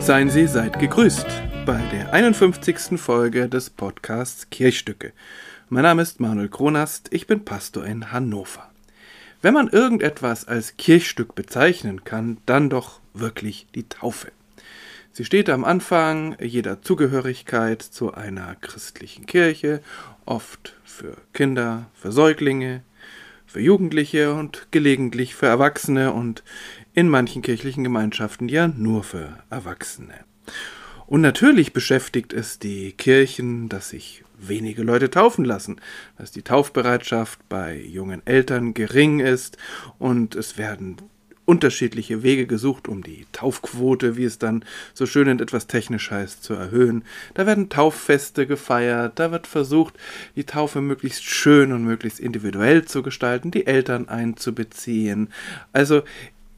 Seien 0.00 0.30
Sie 0.30 0.46
seid 0.46 0.78
gegrüßt 0.78 1.26
bei 1.66 1.78
der 1.92 2.14
51. 2.14 2.98
Folge 2.98 3.50
des 3.50 3.68
Podcasts 3.68 4.48
Kirchstücke. 4.48 5.12
Mein 5.68 5.82
Name 5.82 6.00
ist 6.00 6.20
Manuel 6.20 6.48
Kronast, 6.48 7.08
ich 7.12 7.26
bin 7.26 7.44
Pastor 7.44 7.84
in 7.84 8.10
Hannover. 8.10 8.70
Wenn 9.42 9.52
man 9.52 9.68
irgendetwas 9.68 10.48
als 10.48 10.78
Kirchstück 10.78 11.34
bezeichnen 11.34 12.02
kann, 12.02 12.38
dann 12.46 12.70
doch 12.70 13.00
wirklich 13.12 13.66
die 13.74 13.88
Taufe. 13.88 14.32
Sie 15.12 15.26
steht 15.26 15.50
am 15.50 15.64
Anfang 15.64 16.34
jeder 16.40 16.80
Zugehörigkeit 16.80 17.82
zu 17.82 18.14
einer 18.14 18.56
christlichen 18.56 19.26
Kirche, 19.26 19.82
oft 20.24 20.76
für 20.82 21.18
Kinder, 21.34 21.90
für 21.94 22.10
Säuglinge, 22.10 22.82
für 23.46 23.60
Jugendliche 23.60 24.32
und 24.32 24.68
gelegentlich 24.70 25.34
für 25.34 25.46
Erwachsene 25.46 26.12
und 26.12 26.42
in 27.00 27.08
manchen 27.08 27.40
kirchlichen 27.40 27.82
Gemeinschaften 27.82 28.46
ja 28.50 28.68
nur 28.68 29.02
für 29.02 29.38
Erwachsene. 29.48 30.12
Und 31.06 31.22
natürlich 31.22 31.72
beschäftigt 31.72 32.34
es 32.34 32.58
die 32.58 32.92
Kirchen, 32.92 33.70
dass 33.70 33.88
sich 33.88 34.22
wenige 34.36 34.82
Leute 34.82 35.08
taufen 35.08 35.46
lassen, 35.46 35.80
dass 36.18 36.30
die 36.30 36.42
Taufbereitschaft 36.42 37.40
bei 37.48 37.80
jungen 37.80 38.20
Eltern 38.26 38.74
gering 38.74 39.20
ist 39.20 39.56
und 39.98 40.34
es 40.34 40.58
werden 40.58 40.98
unterschiedliche 41.46 42.22
Wege 42.22 42.46
gesucht, 42.46 42.86
um 42.86 43.02
die 43.02 43.26
Taufquote, 43.32 44.16
wie 44.16 44.24
es 44.24 44.38
dann 44.38 44.64
so 44.94 45.04
schön 45.04 45.28
und 45.28 45.40
etwas 45.40 45.66
technisch 45.66 46.10
heißt, 46.10 46.44
zu 46.44 46.52
erhöhen. 46.52 47.02
Da 47.34 47.44
werden 47.44 47.70
Tauffeste 47.70 48.46
gefeiert, 48.46 49.18
da 49.18 49.32
wird 49.32 49.48
versucht, 49.48 49.94
die 50.36 50.44
Taufe 50.44 50.80
möglichst 50.80 51.24
schön 51.24 51.72
und 51.72 51.82
möglichst 51.82 52.20
individuell 52.20 52.84
zu 52.84 53.02
gestalten, 53.02 53.50
die 53.50 53.66
Eltern 53.66 54.08
einzubeziehen. 54.08 55.30
Also 55.72 56.02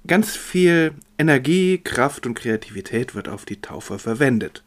ganz 0.07 0.37
viel 0.37 0.95
Energie, 1.19 1.79
Kraft 1.79 2.27
und 2.27 2.35
Kreativität 2.35 3.15
wird 3.15 3.29
auf 3.29 3.45
die 3.45 3.61
Taufe 3.61 3.99
verwendet. 3.99 4.65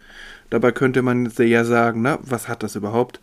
Dabei 0.50 0.72
könnte 0.72 1.02
man 1.02 1.32
ja 1.38 1.64
sagen, 1.66 2.02
na, 2.02 2.20
was 2.22 2.48
hat 2.48 2.64
das 2.64 2.76
überhaupt 2.76 3.20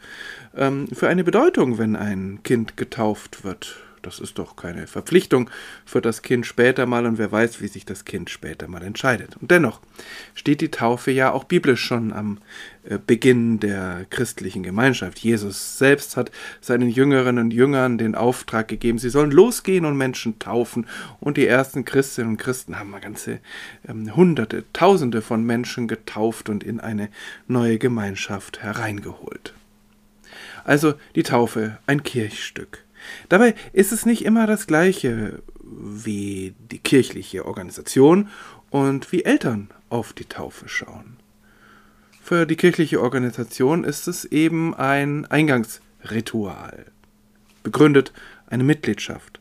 ähm, 0.57 0.89
für 0.93 1.09
eine 1.09 1.25
Bedeutung, 1.25 1.79
wenn 1.79 1.97
ein 1.97 2.41
Kind 2.43 2.77
getauft 2.77 3.45
wird? 3.45 3.77
Das 4.03 4.19
ist 4.19 4.39
doch 4.39 4.57
keine 4.57 4.87
Verpflichtung 4.87 5.49
für 5.85 6.01
das 6.01 6.23
Kind 6.23 6.45
später 6.47 6.87
mal 6.87 7.07
und 7.07 7.19
wer 7.19 7.31
weiß, 7.31 7.61
wie 7.61 7.69
sich 7.69 7.87
das 7.87 8.05
Kind 8.05 8.31
später 8.31 8.69
mal 8.69 8.83
entscheidet. 8.83 9.37
Und 9.41 9.51
dennoch 9.51 9.81
steht 10.35 10.61
die 10.61 10.71
Taufe 10.71 11.11
ja 11.11 11.33
auch 11.33 11.45
biblisch 11.45 11.83
schon 11.83 12.13
am 12.13 12.39
äh, 12.85 12.99
Beginn 13.05 13.61
der 13.61 14.07
christlichen 14.11 14.63
Gemeinschaft. 14.63 15.21
Jesus 15.21 15.79
selbst 15.79 16.17
hat 16.17 16.33
seinen 16.61 16.89
Jüngerinnen 16.89 17.45
und 17.45 17.53
Jüngern 17.53 17.97
den 17.97 18.15
Auftrag 18.15 18.69
gegeben, 18.69 18.99
sie 18.99 19.11
sollen 19.11 19.31
losgehen 19.31 19.85
und 19.85 19.97
Menschen 19.97 20.39
taufen. 20.39 20.87
Und 21.21 21.37
die 21.37 21.47
ersten 21.47 21.85
Christinnen 21.85 22.33
und 22.33 22.37
Christen 22.39 22.79
haben 22.79 22.93
ganze 23.01 23.39
ähm, 23.89 24.15
Hunderte, 24.15 24.65
Tausende 24.73 25.23
von 25.23 25.45
Menschen 25.45 25.89
getauft 25.89 26.49
und 26.49 26.65
in 26.65 26.81
eine 26.81 27.09
neue 27.47 27.79
Gemeinschaft 27.79 28.63
hereingeholt. 28.63 29.55
Also 30.65 30.95
die 31.15 31.23
Taufe, 31.23 31.79
ein 31.87 32.03
Kirchstück. 32.03 32.85
Dabei 33.29 33.55
ist 33.73 33.93
es 33.93 34.07
nicht 34.07 34.25
immer 34.25 34.47
das 34.47 34.67
gleiche 34.67 35.43
wie 35.63 36.55
die 36.71 36.79
kirchliche 36.79 37.47
Organisation 37.47 38.29
und 38.71 39.13
wie 39.13 39.25
Eltern 39.25 39.71
auf 39.89 40.13
die 40.13 40.25
Taufe 40.25 40.69
schauen. 40.69 41.17
Für 42.23 42.47
die 42.47 42.57
kirchliche 42.57 43.01
Organisation 43.01 43.85
ist 43.85 44.07
es 44.07 44.25
eben 44.25 44.75
ein 44.75 45.27
Eingangsritual, 45.27 46.87
begründet 47.63 48.13
eine 48.47 48.65
Mitgliedschaft. 48.65 49.41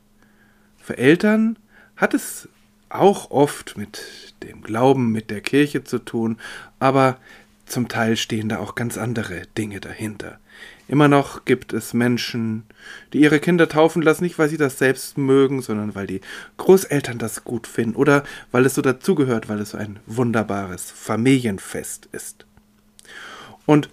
Für 0.81 0.97
Eltern 0.97 1.57
hat 1.95 2.13
es 2.13 2.49
auch 2.89 3.31
oft 3.31 3.77
mit 3.77 4.33
dem 4.43 4.61
Glauben, 4.63 5.11
mit 5.11 5.29
der 5.29 5.41
Kirche 5.41 5.83
zu 5.83 5.99
tun, 5.99 6.37
aber 6.79 7.17
zum 7.65 7.87
Teil 7.87 8.17
stehen 8.17 8.49
da 8.49 8.57
auch 8.57 8.75
ganz 8.75 8.97
andere 8.97 9.43
Dinge 9.57 9.79
dahinter. 9.79 10.39
Immer 10.91 11.07
noch 11.07 11.45
gibt 11.45 11.71
es 11.71 11.93
Menschen, 11.93 12.63
die 13.13 13.21
ihre 13.21 13.39
Kinder 13.39 13.69
taufen 13.69 14.01
lassen, 14.01 14.25
nicht 14.25 14.37
weil 14.37 14.49
sie 14.49 14.57
das 14.57 14.77
selbst 14.77 15.17
mögen, 15.17 15.61
sondern 15.61 15.95
weil 15.95 16.05
die 16.05 16.19
Großeltern 16.57 17.17
das 17.17 17.45
gut 17.45 17.65
finden 17.65 17.95
oder 17.95 18.25
weil 18.51 18.65
es 18.65 18.75
so 18.75 18.81
dazugehört, 18.81 19.47
weil 19.47 19.61
es 19.61 19.69
so 19.69 19.77
ein 19.77 20.01
wunderbares 20.05 20.91
Familienfest 20.91 22.09
ist. 22.11 22.45
Und 23.65 23.89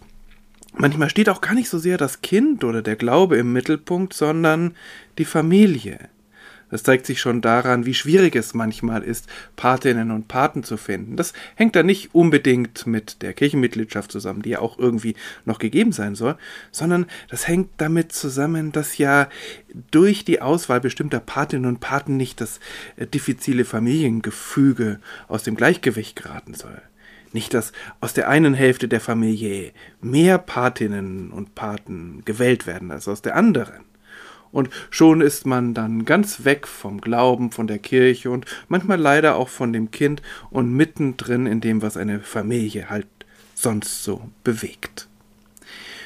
manchmal 0.72 1.08
steht 1.08 1.28
auch 1.28 1.40
gar 1.40 1.54
nicht 1.54 1.68
so 1.68 1.78
sehr 1.78 1.98
das 1.98 2.20
Kind 2.20 2.64
oder 2.64 2.82
der 2.82 2.96
Glaube 2.96 3.36
im 3.36 3.52
Mittelpunkt, 3.52 4.12
sondern 4.12 4.74
die 5.18 5.24
Familie. 5.24 6.08
Das 6.70 6.82
zeigt 6.82 7.06
sich 7.06 7.20
schon 7.20 7.40
daran, 7.40 7.86
wie 7.86 7.94
schwierig 7.94 8.36
es 8.36 8.54
manchmal 8.54 9.02
ist, 9.02 9.26
Patinnen 9.56 10.10
und 10.10 10.28
Paten 10.28 10.62
zu 10.64 10.76
finden. 10.76 11.16
Das 11.16 11.32
hängt 11.54 11.76
da 11.76 11.82
nicht 11.82 12.14
unbedingt 12.14 12.86
mit 12.86 13.22
der 13.22 13.32
Kirchenmitgliedschaft 13.32 14.12
zusammen, 14.12 14.42
die 14.42 14.50
ja 14.50 14.60
auch 14.60 14.78
irgendwie 14.78 15.14
noch 15.44 15.58
gegeben 15.58 15.92
sein 15.92 16.14
soll, 16.14 16.36
sondern 16.70 17.06
das 17.30 17.48
hängt 17.48 17.70
damit 17.78 18.12
zusammen, 18.12 18.72
dass 18.72 18.98
ja 18.98 19.28
durch 19.90 20.24
die 20.24 20.42
Auswahl 20.42 20.80
bestimmter 20.80 21.20
Patinnen 21.20 21.66
und 21.66 21.80
Paten 21.80 22.16
nicht 22.16 22.40
das 22.40 22.60
äh, 22.96 23.06
diffizile 23.06 23.64
Familiengefüge 23.64 25.00
aus 25.28 25.42
dem 25.42 25.56
Gleichgewicht 25.56 26.16
geraten 26.16 26.54
soll. 26.54 26.80
Nicht, 27.32 27.52
dass 27.52 27.72
aus 28.00 28.14
der 28.14 28.28
einen 28.28 28.54
Hälfte 28.54 28.88
der 28.88 29.00
Familie 29.00 29.72
mehr 30.00 30.38
Patinnen 30.38 31.30
und 31.30 31.54
Paten 31.54 32.22
gewählt 32.24 32.66
werden 32.66 32.90
als 32.90 33.06
aus 33.06 33.22
der 33.22 33.36
anderen. 33.36 33.84
Und 34.50 34.70
schon 34.90 35.20
ist 35.20 35.46
man 35.46 35.74
dann 35.74 36.04
ganz 36.04 36.44
weg 36.44 36.66
vom 36.66 37.00
Glauben, 37.00 37.50
von 37.50 37.66
der 37.66 37.78
Kirche 37.78 38.30
und 38.30 38.46
manchmal 38.68 38.98
leider 38.98 39.36
auch 39.36 39.48
von 39.48 39.72
dem 39.72 39.90
Kind 39.90 40.22
und 40.50 40.72
mittendrin 40.72 41.46
in 41.46 41.60
dem, 41.60 41.82
was 41.82 41.96
eine 41.96 42.20
Familie 42.20 42.88
halt 42.88 43.06
sonst 43.54 44.04
so 44.04 44.28
bewegt. 44.44 45.08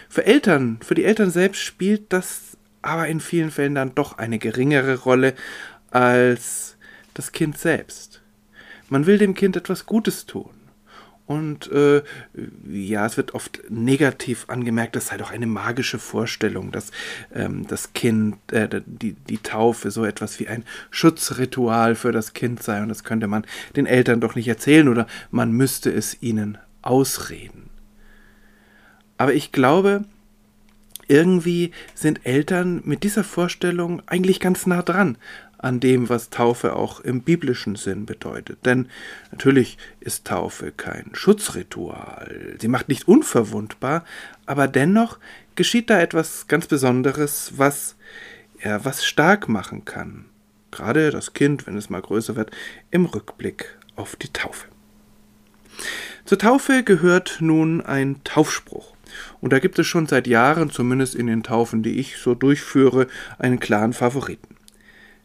Für 0.08 0.26
Eltern, 0.26 0.78
für 0.84 0.94
die 0.94 1.04
Eltern 1.04 1.30
selbst 1.30 1.60
spielt 1.60 2.12
das 2.12 2.56
aber 2.82 3.06
in 3.06 3.20
vielen 3.20 3.50
Fällen 3.50 3.76
dann 3.76 3.94
doch 3.94 4.18
eine 4.18 4.38
geringere 4.38 4.98
Rolle 4.98 5.34
als 5.90 6.76
das 7.14 7.32
Kind 7.32 7.56
selbst. 7.56 8.20
Man 8.88 9.06
will 9.06 9.18
dem 9.18 9.34
Kind 9.34 9.56
etwas 9.56 9.86
Gutes 9.86 10.26
tun. 10.26 10.50
Und 11.26 11.70
äh, 11.70 12.02
ja, 12.68 13.06
es 13.06 13.16
wird 13.16 13.34
oft 13.34 13.62
negativ 13.70 14.46
angemerkt, 14.48 14.96
das 14.96 15.06
sei 15.06 15.16
doch 15.16 15.30
eine 15.30 15.46
magische 15.46 15.98
Vorstellung, 15.98 16.72
dass 16.72 16.90
ähm, 17.32 17.66
das 17.66 17.92
Kind, 17.92 18.36
äh, 18.52 18.82
die, 18.84 19.12
die 19.12 19.38
Taufe 19.38 19.90
so 19.90 20.04
etwas 20.04 20.40
wie 20.40 20.48
ein 20.48 20.64
Schutzritual 20.90 21.94
für 21.94 22.12
das 22.12 22.34
Kind 22.34 22.62
sei 22.62 22.82
und 22.82 22.88
das 22.88 23.04
könnte 23.04 23.28
man 23.28 23.46
den 23.76 23.86
Eltern 23.86 24.20
doch 24.20 24.34
nicht 24.34 24.48
erzählen 24.48 24.88
oder 24.88 25.06
man 25.30 25.52
müsste 25.52 25.90
es 25.92 26.20
ihnen 26.20 26.58
ausreden. 26.82 27.70
Aber 29.16 29.32
ich 29.32 29.52
glaube, 29.52 30.04
irgendwie 31.06 31.70
sind 31.94 32.26
Eltern 32.26 32.82
mit 32.84 33.04
dieser 33.04 33.22
Vorstellung 33.22 34.02
eigentlich 34.06 34.40
ganz 34.40 34.66
nah 34.66 34.82
dran 34.82 35.16
an 35.62 35.80
dem, 35.80 36.08
was 36.08 36.30
Taufe 36.30 36.76
auch 36.76 37.00
im 37.00 37.22
biblischen 37.22 37.76
Sinn 37.76 38.04
bedeutet. 38.04 38.66
Denn 38.66 38.88
natürlich 39.30 39.78
ist 40.00 40.26
Taufe 40.26 40.72
kein 40.72 41.10
Schutzritual, 41.14 42.56
sie 42.60 42.68
macht 42.68 42.88
nicht 42.88 43.08
unverwundbar, 43.08 44.04
aber 44.44 44.68
dennoch 44.68 45.18
geschieht 45.54 45.88
da 45.88 46.00
etwas 46.00 46.46
ganz 46.48 46.66
Besonderes, 46.66 47.52
was 47.56 47.96
ja, 48.62 48.84
was 48.84 49.04
stark 49.04 49.48
machen 49.48 49.84
kann. 49.84 50.26
Gerade 50.70 51.10
das 51.10 51.34
Kind, 51.34 51.66
wenn 51.66 51.76
es 51.76 51.90
mal 51.90 52.00
größer 52.00 52.36
wird, 52.36 52.50
im 52.90 53.06
Rückblick 53.06 53.76
auf 53.96 54.16
die 54.16 54.32
Taufe. 54.32 54.66
Zur 56.24 56.38
Taufe 56.38 56.82
gehört 56.82 57.38
nun 57.40 57.80
ein 57.80 58.20
Taufspruch. 58.24 58.94
Und 59.40 59.52
da 59.52 59.58
gibt 59.58 59.78
es 59.78 59.86
schon 59.86 60.06
seit 60.06 60.26
Jahren, 60.26 60.70
zumindest 60.70 61.14
in 61.14 61.26
den 61.26 61.42
Taufen, 61.42 61.82
die 61.82 61.98
ich 61.98 62.16
so 62.16 62.34
durchführe, 62.34 63.08
einen 63.38 63.60
klaren 63.60 63.92
Favoriten. 63.92 64.51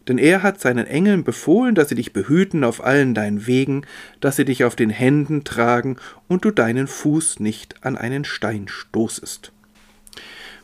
Denn 0.07 0.17
er 0.17 0.43
hat 0.43 0.59
seinen 0.61 0.87
Engeln 0.87 1.23
befohlen, 1.23 1.75
dass 1.75 1.89
sie 1.89 1.95
dich 1.95 2.13
behüten 2.13 2.63
auf 2.63 2.83
allen 2.83 3.13
deinen 3.13 3.45
Wegen, 3.45 3.85
dass 4.19 4.37
sie 4.37 4.45
dich 4.45 4.63
auf 4.63 4.75
den 4.75 4.89
Händen 4.89 5.43
tragen 5.43 5.97
und 6.27 6.45
du 6.45 6.51
deinen 6.51 6.87
Fuß 6.87 7.39
nicht 7.39 7.75
an 7.83 7.97
einen 7.97 8.23
Stein 8.23 8.67
stoßest. 8.67 9.51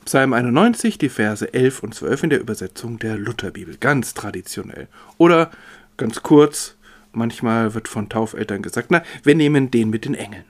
Psalm 0.06 0.34
91, 0.34 0.98
die 0.98 1.10
Verse 1.10 1.54
11 1.54 1.84
und 1.84 1.96
12 1.96 2.24
in 2.24 2.30
der 2.30 2.42
Übersetzung 2.42 3.00
der 3.00 3.18
Lutherbibel, 3.18 3.78
ganz 3.78 4.14
traditionell. 4.14 4.88
Oder 5.18 5.52
ganz 5.98 6.24
kurz, 6.24 6.76
manchmal 7.14 7.74
wird 7.74 7.88
von 7.88 8.10
Taufeltern 8.10 8.62
gesagt, 8.62 8.92
na, 8.92 9.04
wir 9.24 9.36
nehmen 9.36 9.72
den 9.72 9.90
mit 9.90 10.06
den 10.06 10.16
Engeln 10.16 10.46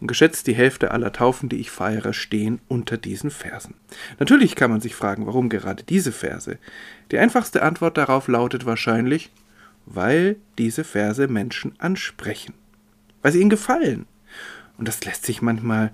und 0.00 0.06
geschätzt 0.06 0.46
die 0.46 0.54
Hälfte 0.54 0.90
aller 0.90 1.12
Taufen, 1.12 1.48
die 1.48 1.56
ich 1.56 1.70
feiere, 1.70 2.12
stehen 2.12 2.60
unter 2.68 2.96
diesen 2.96 3.30
Versen. 3.30 3.74
Natürlich 4.18 4.56
kann 4.56 4.70
man 4.70 4.80
sich 4.80 4.94
fragen, 4.94 5.26
warum 5.26 5.48
gerade 5.48 5.82
diese 5.82 6.12
Verse. 6.12 6.58
Die 7.10 7.18
einfachste 7.18 7.62
Antwort 7.62 7.96
darauf 7.96 8.28
lautet 8.28 8.66
wahrscheinlich, 8.66 9.30
weil 9.86 10.36
diese 10.58 10.84
Verse 10.84 11.28
Menschen 11.28 11.74
ansprechen, 11.78 12.54
weil 13.22 13.32
sie 13.32 13.40
ihnen 13.40 13.50
gefallen. 13.50 14.06
Und 14.78 14.88
das 14.88 15.04
lässt 15.04 15.24
sich 15.24 15.42
manchmal 15.42 15.92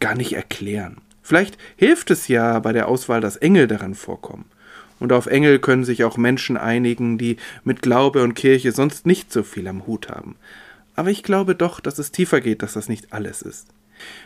gar 0.00 0.14
nicht 0.14 0.32
erklären. 0.32 0.98
Vielleicht 1.22 1.58
hilft 1.76 2.10
es 2.10 2.28
ja 2.28 2.58
bei 2.58 2.72
der 2.72 2.88
Auswahl, 2.88 3.20
dass 3.20 3.36
Engel 3.36 3.66
daran 3.66 3.94
vorkommen. 3.94 4.46
Und 4.98 5.12
auf 5.12 5.26
Engel 5.26 5.58
können 5.58 5.84
sich 5.84 6.02
auch 6.04 6.16
Menschen 6.16 6.56
einigen, 6.56 7.18
die 7.18 7.36
mit 7.62 7.82
Glaube 7.82 8.22
und 8.22 8.34
Kirche 8.34 8.72
sonst 8.72 9.06
nicht 9.06 9.32
so 9.32 9.42
viel 9.42 9.68
am 9.68 9.86
Hut 9.86 10.08
haben. 10.08 10.36
Aber 10.98 11.10
ich 11.10 11.22
glaube 11.22 11.54
doch, 11.54 11.78
dass 11.78 12.00
es 12.00 12.10
tiefer 12.10 12.40
geht, 12.40 12.60
dass 12.60 12.72
das 12.72 12.88
nicht 12.88 13.12
alles 13.12 13.40
ist. 13.40 13.68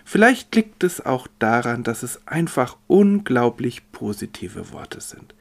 Vielleicht 0.06 0.54
liegt 0.54 0.82
es 0.84 1.04
auch 1.04 1.28
daran, 1.38 1.82
dass 1.82 2.02
es 2.02 2.26
einfach 2.26 2.78
unglaublich 2.86 3.92
positive 3.92 4.72
Worte 4.72 5.02
sind. 5.02 5.34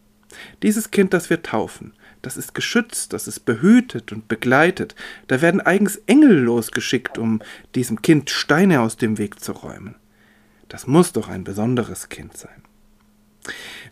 Dieses 0.61 0.91
Kind, 0.91 1.13
das 1.13 1.29
wir 1.29 1.41
taufen, 1.41 1.93
das 2.21 2.35
ist 2.35 2.53
geschützt, 2.53 3.13
das 3.13 3.29
ist 3.29 3.45
behütet 3.45 4.11
und 4.11 4.27
begleitet. 4.27 4.93
Da 5.27 5.41
werden 5.41 5.61
eigens 5.61 6.01
Engel 6.05 6.37
losgeschickt, 6.37 7.17
um 7.17 7.41
diesem 7.75 8.01
Kind 8.01 8.29
Steine 8.29 8.81
aus 8.81 8.97
dem 8.97 9.17
Weg 9.17 9.39
zu 9.39 9.53
räumen. 9.53 9.95
Das 10.67 10.85
muss 10.85 11.13
doch 11.13 11.29
ein 11.29 11.45
besonderes 11.45 12.09
Kind 12.09 12.35
sein. 12.35 12.61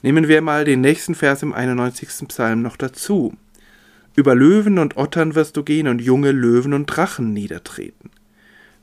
Nehmen 0.02 0.28
wir 0.28 0.42
mal 0.42 0.66
den 0.66 0.82
nächsten 0.82 1.16
Vers 1.16 1.42
im 1.42 1.54
91. 1.54 2.28
Psalm 2.28 2.62
noch 2.62 2.76
dazu. 2.76 3.38
Über 4.20 4.36
Löwen 4.36 4.80
und 4.80 4.98
Ottern 4.98 5.34
wirst 5.34 5.56
du 5.56 5.64
gehen 5.64 5.88
und 5.88 6.02
junge 6.02 6.34
Löwen 6.34 6.74
und 6.74 6.88
Drachen 6.88 7.32
niedertreten. 7.32 8.10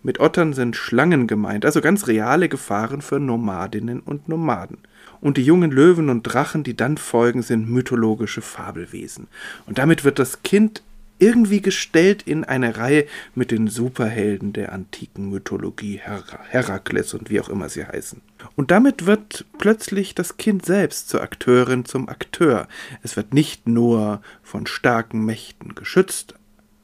Mit 0.03 0.19
Ottern 0.19 0.55
sind 0.55 0.77
Schlangen 0.77 1.27
gemeint, 1.27 1.67
also 1.67 1.83
ganz 1.83 2.07
reale 2.07 2.49
Gefahren 2.49 3.03
für 3.03 3.21
Nomadinnen 3.21 4.01
und 4.01 4.31
Nomaden. 4.31 4.79
Und 5.21 5.37
die 5.37 5.45
jungen 5.45 5.71
Löwen 5.71 6.09
und 6.09 6.23
Drachen, 6.23 6.63
die 6.63 6.75
dann 6.75 6.97
folgen, 6.97 7.43
sind 7.43 7.69
mythologische 7.69 8.41
Fabelwesen. 8.41 9.27
Und 9.67 9.77
damit 9.77 10.05
wird 10.05 10.19
das 10.19 10.43
Kind 10.43 10.83
irgendwie 11.19 11.61
gestellt 11.61 12.23
in 12.23 12.45
eine 12.45 12.77
Reihe 12.77 13.07
mit 13.35 13.51
den 13.51 13.69
Superhelden 13.69 14.53
der 14.53 14.73
antiken 14.73 15.31
Mythologie, 15.31 15.99
Her 16.03 16.25
Herakles 16.49 17.15
und 17.15 17.31
wie 17.31 17.41
auch 17.41 17.49
immer 17.49 17.69
sie 17.69 17.87
heißen. 17.87 18.21
Und 18.55 18.71
damit 18.71 19.07
wird 19.07 19.47
plötzlich 19.59 20.15
das 20.15 20.37
Kind 20.37 20.65
selbst 20.65 21.09
zur 21.09 21.23
Akteurin, 21.23 21.85
zum 21.85 22.09
Akteur. 22.09 22.69
Es 23.03 23.17
wird 23.17 23.35
nicht 23.35 23.67
nur 23.67 24.21
von 24.43 24.67
starken 24.67 25.25
Mächten 25.25 25.75
geschützt, 25.75 26.35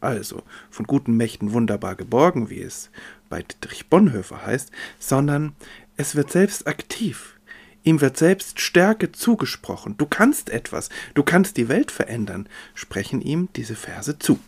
also 0.00 0.42
von 0.70 0.86
guten 0.86 1.16
Mächten 1.16 1.52
wunderbar 1.52 1.94
geborgen, 1.94 2.50
wie 2.50 2.62
es 2.62 2.90
bei 3.28 3.42
Dietrich 3.42 3.88
Bonhoeffer 3.88 4.44
heißt, 4.44 4.70
sondern 4.98 5.54
es 5.96 6.16
wird 6.16 6.30
selbst 6.32 6.66
aktiv. 6.66 7.38
Ihm 7.84 8.00
wird 8.00 8.16
selbst 8.16 8.60
Stärke 8.60 9.12
zugesprochen. 9.12 9.96
Du 9.96 10.06
kannst 10.06 10.50
etwas, 10.50 10.88
du 11.14 11.22
kannst 11.22 11.56
die 11.56 11.68
Welt 11.68 11.90
verändern, 11.90 12.48
sprechen 12.74 13.20
ihm 13.20 13.48
diese 13.56 13.74
Verse 13.74 14.18
zu. 14.18 14.38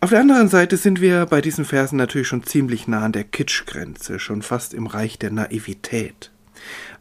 Auf 0.00 0.10
der 0.10 0.20
anderen 0.20 0.48
Seite 0.48 0.76
sind 0.76 1.00
wir 1.00 1.24
bei 1.24 1.40
diesen 1.40 1.64
Versen 1.64 1.96
natürlich 1.96 2.28
schon 2.28 2.44
ziemlich 2.44 2.86
nah 2.86 3.06
an 3.06 3.12
der 3.12 3.24
Kitschgrenze, 3.24 4.18
schon 4.18 4.42
fast 4.42 4.74
im 4.74 4.86
Reich 4.86 5.18
der 5.18 5.30
Naivität. 5.30 6.30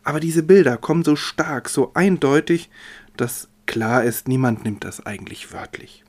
Aber 0.06 0.22
diese 0.22 0.44
Bilder 0.44 0.78
kommen 0.78 1.04
so 1.04 1.18
stark, 1.18 1.68
so 1.68 1.92
eindeutig, 1.94 2.69
dass 3.18 3.50
klar 3.66 4.06
ist, 4.06 4.30
niemand 4.30 4.63
nimmt 4.63 4.86
das 4.86 5.06
eigentlich 5.06 5.51
wörtlich. 5.51 6.04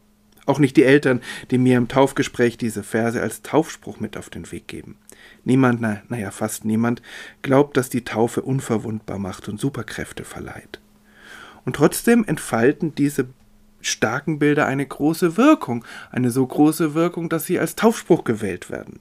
Auch 0.46 0.58
nicht 0.58 0.76
die 0.76 0.84
Eltern, 0.84 1.22
die 1.50 1.58
mir 1.58 1.78
im 1.78 1.88
Taufgespräch 1.88 2.58
diese 2.58 2.82
Verse 2.82 3.20
als 3.20 3.42
Taufspruch 3.42 3.98
mit 3.98 4.16
auf 4.16 4.30
den 4.30 4.50
Weg 4.52 4.68
geben. 4.68 4.96
Niemand, 5.44 5.80
na, 5.80 6.02
naja, 6.08 6.30
fast 6.30 6.64
niemand, 6.64 7.02
glaubt, 7.42 7.76
dass 7.76 7.90
die 7.90 8.04
Taufe 8.04 8.42
unverwundbar 8.42 9.18
macht 9.18 9.48
und 9.48 9.60
Superkräfte 9.60 10.24
verleiht. 10.24 10.80
Und 11.64 11.76
trotzdem 11.76 12.24
entfalten 12.24 12.94
diese 12.94 13.28
starken 13.80 14.38
Bilder 14.38 14.66
eine 14.66 14.86
große 14.86 15.36
Wirkung, 15.36 15.84
eine 16.10 16.30
so 16.30 16.46
große 16.46 16.94
Wirkung, 16.94 17.28
dass 17.28 17.44
sie 17.44 17.58
als 17.58 17.76
Taufspruch 17.76 18.24
gewählt 18.24 18.70
werden. 18.70 19.00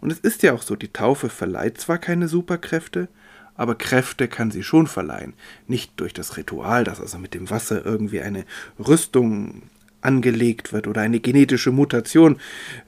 Und 0.00 0.12
es 0.12 0.18
ist 0.18 0.42
ja 0.42 0.52
auch 0.52 0.62
so, 0.62 0.76
die 0.76 0.92
Taufe 0.92 1.28
verleiht 1.28 1.80
zwar 1.80 1.98
keine 1.98 2.28
Superkräfte, 2.28 3.08
aber 3.54 3.74
Kräfte 3.74 4.28
kann 4.28 4.50
sie 4.50 4.62
schon 4.62 4.86
verleihen. 4.86 5.34
Nicht 5.66 5.92
durch 5.96 6.12
das 6.12 6.36
Ritual, 6.36 6.84
dass 6.84 7.00
also 7.00 7.18
mit 7.18 7.32
dem 7.34 7.48
Wasser 7.48 7.84
irgendwie 7.84 8.20
eine 8.20 8.44
Rüstung 8.78 9.62
angelegt 10.06 10.72
wird 10.72 10.86
oder 10.86 11.02
eine 11.02 11.20
genetische 11.20 11.72
Mutation 11.72 12.38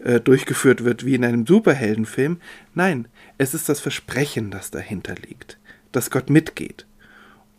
äh, 0.02 0.20
durchgeführt 0.20 0.84
wird 0.84 1.04
wie 1.04 1.14
in 1.14 1.24
einem 1.24 1.46
Superheldenfilm. 1.46 2.38
Nein, 2.74 3.08
es 3.36 3.52
ist 3.52 3.68
das 3.68 3.80
Versprechen, 3.80 4.50
das 4.50 4.70
dahinter 4.70 5.14
liegt, 5.16 5.58
dass 5.92 6.10
Gott 6.10 6.30
mitgeht. 6.30 6.86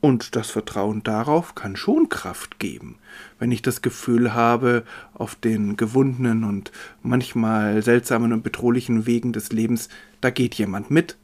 Und 0.01 0.37
das 0.37 0.49
Vertrauen 0.49 1.03
darauf 1.03 1.55
kann 1.55 1.75
schon 1.75 2.07
Kraft 2.07 2.57
geben, 2.57 2.99
wenn 3.37 3.51
ich 3.51 3.61
das 3.61 3.81
Gefühl 3.81 4.33
habe, 4.33 4.83
auf 5.13 5.35
den 5.35 5.75
gewundenen 5.75 6.45
und 6.45 6.71
manchmal 7.03 7.81
seltsamen 7.83 8.31
und 8.31 8.41
bedrohlichen 8.41 9.05
Wegen 9.05 9.33
des 9.33 9.51
Lebens, 9.51 9.89
da 10.21 10.29
geht 10.29 10.55
jemand 10.55 10.89
mit, 10.89 11.17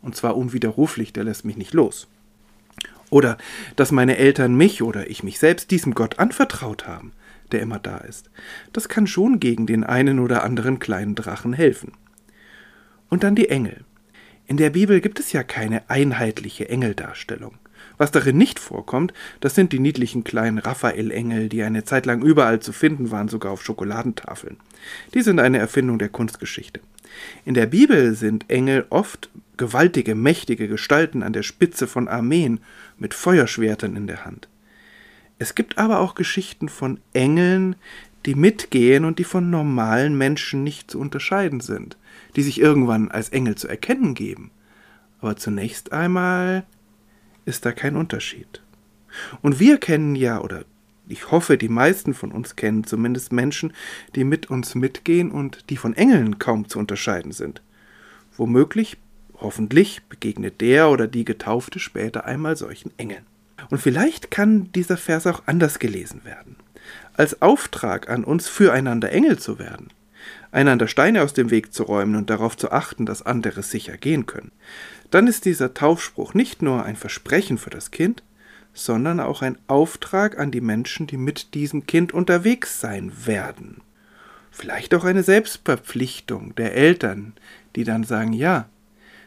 und 0.00 0.16
zwar 0.16 0.36
unwiderruflich, 0.36 1.12
der 1.12 1.24
lässt 1.24 1.44
mich 1.44 1.58
nicht 1.58 1.74
los. 1.74 2.08
Oder 3.10 3.36
dass 3.76 3.92
meine 3.92 4.16
Eltern 4.16 4.54
mich 4.54 4.82
oder 4.82 5.10
ich 5.10 5.22
mich 5.22 5.38
selbst 5.38 5.70
diesem 5.70 5.92
Gott 5.92 6.18
anvertraut 6.18 6.86
haben, 6.86 7.12
der 7.52 7.60
immer 7.60 7.78
da 7.78 7.98
ist. 7.98 8.30
Das 8.72 8.88
kann 8.88 9.06
schon 9.06 9.40
gegen 9.40 9.66
den 9.66 9.84
einen 9.84 10.18
oder 10.18 10.44
anderen 10.44 10.78
kleinen 10.78 11.14
Drachen 11.14 11.52
helfen. 11.52 11.92
Und 13.08 13.24
dann 13.24 13.34
die 13.34 13.48
Engel. 13.48 13.84
In 14.46 14.56
der 14.56 14.70
Bibel 14.70 15.00
gibt 15.00 15.20
es 15.20 15.32
ja 15.32 15.42
keine 15.42 15.88
einheitliche 15.88 16.68
Engeldarstellung. 16.68 17.54
Was 17.98 18.10
darin 18.10 18.36
nicht 18.36 18.58
vorkommt, 18.58 19.12
das 19.40 19.54
sind 19.54 19.72
die 19.72 19.78
niedlichen 19.78 20.24
kleinen 20.24 20.58
Raphael-Engel, 20.58 21.48
die 21.48 21.62
eine 21.62 21.84
Zeit 21.84 22.06
lang 22.06 22.22
überall 22.22 22.60
zu 22.60 22.72
finden 22.72 23.10
waren, 23.10 23.28
sogar 23.28 23.52
auf 23.52 23.62
Schokoladentafeln. 23.62 24.56
Die 25.14 25.22
sind 25.22 25.38
eine 25.38 25.58
Erfindung 25.58 25.98
der 25.98 26.08
Kunstgeschichte. 26.08 26.80
In 27.44 27.54
der 27.54 27.66
Bibel 27.66 28.14
sind 28.14 28.50
Engel 28.50 28.86
oft 28.90 29.30
gewaltige, 29.56 30.14
mächtige 30.14 30.66
Gestalten 30.66 31.22
an 31.22 31.32
der 31.32 31.42
Spitze 31.42 31.86
von 31.86 32.08
Armeen 32.08 32.60
mit 32.98 33.14
Feuerschwertern 33.14 33.96
in 33.96 34.06
der 34.06 34.24
Hand. 34.24 34.48
Es 35.42 35.56
gibt 35.56 35.76
aber 35.76 35.98
auch 35.98 36.14
Geschichten 36.14 36.68
von 36.68 37.00
Engeln, 37.14 37.74
die 38.26 38.36
mitgehen 38.36 39.04
und 39.04 39.18
die 39.18 39.24
von 39.24 39.50
normalen 39.50 40.16
Menschen 40.16 40.62
nicht 40.62 40.88
zu 40.88 41.00
unterscheiden 41.00 41.58
sind, 41.58 41.96
die 42.36 42.42
sich 42.42 42.60
irgendwann 42.60 43.10
als 43.10 43.30
Engel 43.30 43.56
zu 43.56 43.66
erkennen 43.66 44.14
geben. 44.14 44.52
Aber 45.20 45.34
zunächst 45.34 45.90
einmal 45.90 46.64
ist 47.44 47.66
da 47.66 47.72
kein 47.72 47.96
Unterschied. 47.96 48.62
Und 49.40 49.58
wir 49.58 49.78
kennen 49.78 50.14
ja, 50.14 50.40
oder 50.40 50.64
ich 51.08 51.32
hoffe, 51.32 51.58
die 51.58 51.68
meisten 51.68 52.14
von 52.14 52.30
uns 52.30 52.54
kennen 52.54 52.84
zumindest 52.84 53.32
Menschen, 53.32 53.72
die 54.14 54.22
mit 54.22 54.48
uns 54.48 54.76
mitgehen 54.76 55.32
und 55.32 55.70
die 55.70 55.76
von 55.76 55.96
Engeln 55.96 56.38
kaum 56.38 56.68
zu 56.68 56.78
unterscheiden 56.78 57.32
sind. 57.32 57.62
Womöglich, 58.36 58.96
hoffentlich, 59.40 60.04
begegnet 60.04 60.60
der 60.60 60.88
oder 60.88 61.08
die 61.08 61.24
Getaufte 61.24 61.80
später 61.80 62.26
einmal 62.26 62.56
solchen 62.56 62.96
Engeln. 62.96 63.26
Und 63.70 63.78
vielleicht 63.78 64.30
kann 64.30 64.70
dieser 64.72 64.96
Vers 64.96 65.26
auch 65.26 65.42
anders 65.46 65.78
gelesen 65.78 66.24
werden. 66.24 66.56
Als 67.14 67.42
Auftrag 67.42 68.08
an 68.08 68.24
uns, 68.24 68.48
füreinander 68.48 69.12
Engel 69.12 69.38
zu 69.38 69.58
werden. 69.58 69.88
Einander 70.50 70.88
Steine 70.88 71.22
aus 71.22 71.32
dem 71.32 71.50
Weg 71.50 71.72
zu 71.72 71.82
räumen 71.82 72.16
und 72.16 72.30
darauf 72.30 72.56
zu 72.56 72.70
achten, 72.70 73.06
dass 73.06 73.24
andere 73.24 73.62
sicher 73.62 73.96
gehen 73.96 74.26
können. 74.26 74.52
Dann 75.10 75.26
ist 75.26 75.44
dieser 75.44 75.74
Taufspruch 75.74 76.34
nicht 76.34 76.62
nur 76.62 76.84
ein 76.84 76.96
Versprechen 76.96 77.58
für 77.58 77.70
das 77.70 77.90
Kind, 77.90 78.22
sondern 78.74 79.20
auch 79.20 79.42
ein 79.42 79.58
Auftrag 79.66 80.38
an 80.38 80.50
die 80.50 80.60
Menschen, 80.60 81.06
die 81.06 81.16
mit 81.16 81.54
diesem 81.54 81.86
Kind 81.86 82.12
unterwegs 82.12 82.80
sein 82.80 83.12
werden. 83.26 83.82
Vielleicht 84.50 84.94
auch 84.94 85.04
eine 85.04 85.22
Selbstverpflichtung 85.22 86.54
der 86.54 86.74
Eltern, 86.74 87.34
die 87.76 87.84
dann 87.84 88.04
sagen, 88.04 88.32
ja, 88.32 88.68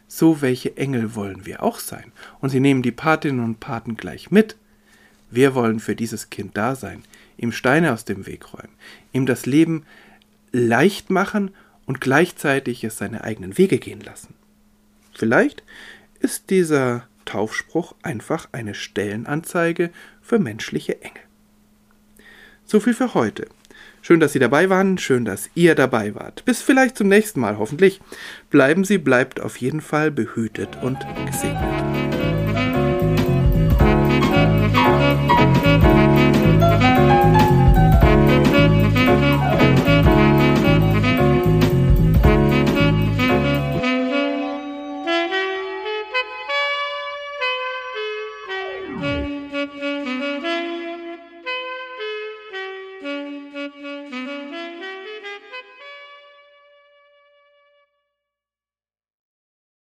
so 0.07 0.41
welche 0.41 0.77
Engel 0.77 1.15
wollen 1.15 1.45
wir 1.45 1.63
auch 1.63 1.79
sein. 1.79 2.11
Und 2.39 2.49
sie 2.49 2.59
nehmen 2.59 2.81
die 2.81 2.91
Patinnen 2.91 3.43
und 3.43 3.59
Paten 3.59 3.97
gleich 3.97 4.31
mit. 4.31 4.55
Wir 5.31 5.55
wollen 5.55 5.79
für 5.79 5.95
dieses 5.95 6.29
Kind 6.29 6.55
da 6.55 6.75
sein, 6.75 7.03
ihm 7.37 7.51
Steine 7.51 7.93
aus 7.93 8.05
dem 8.05 8.25
Weg 8.27 8.53
räumen, 8.53 8.73
ihm 9.11 9.25
das 9.25 9.45
Leben 9.45 9.85
leicht 10.51 11.09
machen 11.09 11.51
und 11.85 12.01
gleichzeitig 12.01 12.83
es 12.83 12.97
seine 12.97 13.23
eigenen 13.23 13.57
Wege 13.57 13.77
gehen 13.79 14.01
lassen. 14.01 14.33
Vielleicht 15.13 15.63
ist 16.19 16.49
dieser 16.49 17.07
Taufspruch 17.25 17.95
einfach 18.03 18.47
eine 18.51 18.73
Stellenanzeige 18.73 19.91
für 20.21 20.39
menschliche 20.39 21.01
Engel. 21.01 21.23
So 22.65 22.79
viel 22.79 22.93
für 22.93 23.13
heute. 23.13 23.47
Schön, 24.07 24.19
dass 24.19 24.33
Sie 24.33 24.39
dabei 24.39 24.69
waren, 24.69 24.99
schön, 24.99 25.25
dass 25.25 25.49
ihr 25.55 25.73
dabei 25.73 26.13
wart. 26.13 26.45
Bis 26.45 26.61
vielleicht 26.61 26.95
zum 26.95 27.07
nächsten 27.07 27.39
Mal, 27.39 27.57
hoffentlich. 27.57 28.01
Bleiben 28.51 28.83
Sie, 28.83 28.99
bleibt 28.99 29.41
auf 29.41 29.57
jeden 29.57 29.81
Fall 29.81 30.11
behütet 30.11 30.77
und 30.83 30.99
gesegnet. 31.25 31.73